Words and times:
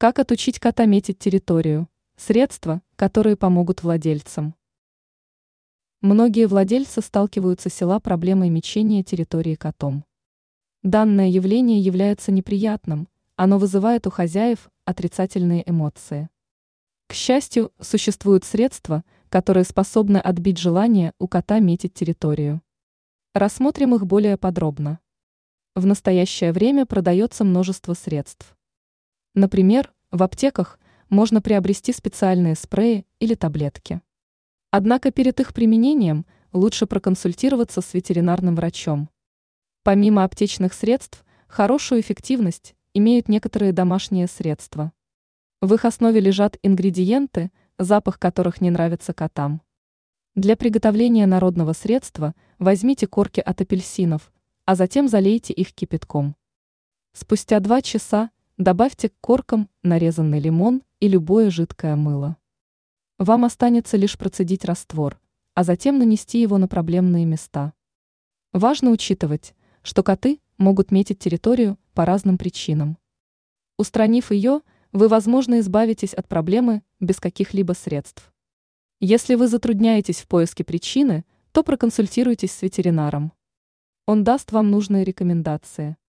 Как 0.00 0.20
отучить 0.20 0.60
кота 0.60 0.84
метить 0.84 1.18
территорию? 1.18 1.88
Средства, 2.16 2.82
которые 2.94 3.36
помогут 3.36 3.82
владельцам. 3.82 4.54
Многие 6.02 6.46
владельцы 6.46 7.02
сталкиваются 7.02 7.68
села 7.68 7.98
проблемой 7.98 8.48
мечения 8.48 9.02
территории 9.02 9.56
котом. 9.56 10.04
Данное 10.84 11.26
явление 11.26 11.80
является 11.80 12.30
неприятным, 12.30 13.08
оно 13.34 13.58
вызывает 13.58 14.06
у 14.06 14.10
хозяев 14.10 14.70
отрицательные 14.84 15.68
эмоции. 15.68 16.28
К 17.08 17.14
счастью, 17.14 17.72
существуют 17.80 18.44
средства, 18.44 19.02
которые 19.30 19.64
способны 19.64 20.18
отбить 20.18 20.58
желание 20.58 21.12
у 21.18 21.26
кота 21.26 21.58
метить 21.58 21.94
территорию. 21.94 22.62
Рассмотрим 23.34 23.96
их 23.96 24.06
более 24.06 24.36
подробно. 24.36 25.00
В 25.74 25.86
настоящее 25.86 26.52
время 26.52 26.86
продается 26.86 27.42
множество 27.42 27.94
средств. 27.94 28.54
Например, 29.34 29.92
в 30.10 30.22
аптеках 30.22 30.78
можно 31.08 31.40
приобрести 31.40 31.92
специальные 31.92 32.54
спреи 32.54 33.06
или 33.20 33.34
таблетки. 33.34 34.00
Однако 34.70 35.10
перед 35.10 35.40
их 35.40 35.54
применением 35.54 36.26
лучше 36.52 36.86
проконсультироваться 36.86 37.80
с 37.80 37.94
ветеринарным 37.94 38.56
врачом. 38.56 39.08
Помимо 39.82 40.24
аптечных 40.24 40.74
средств, 40.74 41.24
хорошую 41.46 42.00
эффективность 42.00 42.74
имеют 42.94 43.28
некоторые 43.28 43.72
домашние 43.72 44.26
средства. 44.26 44.92
В 45.60 45.74
их 45.74 45.84
основе 45.84 46.20
лежат 46.20 46.58
ингредиенты, 46.62 47.50
запах 47.78 48.18
которых 48.18 48.60
не 48.60 48.70
нравится 48.70 49.12
котам. 49.12 49.62
Для 50.34 50.56
приготовления 50.56 51.26
народного 51.26 51.72
средства 51.72 52.34
возьмите 52.58 53.06
корки 53.06 53.40
от 53.40 53.60
апельсинов, 53.60 54.32
а 54.66 54.74
затем 54.74 55.08
залейте 55.08 55.52
их 55.52 55.72
кипятком. 55.72 56.36
Спустя 57.12 57.58
два 57.60 57.82
часа 57.82 58.30
Добавьте 58.58 59.10
к 59.10 59.12
коркам 59.20 59.70
нарезанный 59.84 60.40
лимон 60.40 60.82
и 60.98 61.06
любое 61.06 61.48
жидкое 61.48 61.94
мыло. 61.94 62.36
Вам 63.16 63.44
останется 63.44 63.96
лишь 63.96 64.18
процедить 64.18 64.64
раствор, 64.64 65.20
а 65.54 65.62
затем 65.62 66.00
нанести 66.00 66.40
его 66.40 66.58
на 66.58 66.66
проблемные 66.66 67.24
места. 67.24 67.72
Важно 68.52 68.90
учитывать, 68.90 69.54
что 69.82 70.02
коты 70.02 70.40
могут 70.56 70.90
метить 70.90 71.20
территорию 71.20 71.78
по 71.94 72.04
разным 72.04 72.36
причинам. 72.36 72.98
Устранив 73.76 74.32
ее, 74.32 74.62
вы, 74.90 75.06
возможно, 75.06 75.60
избавитесь 75.60 76.12
от 76.12 76.26
проблемы 76.26 76.82
без 76.98 77.20
каких-либо 77.20 77.74
средств. 77.74 78.32
Если 78.98 79.36
вы 79.36 79.46
затрудняетесь 79.46 80.20
в 80.20 80.26
поиске 80.26 80.64
причины, 80.64 81.24
то 81.52 81.62
проконсультируйтесь 81.62 82.50
с 82.50 82.62
ветеринаром. 82.62 83.32
Он 84.04 84.24
даст 84.24 84.50
вам 84.50 84.72
нужные 84.72 85.04
рекомендации. 85.04 85.96